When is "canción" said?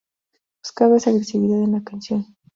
1.83-2.25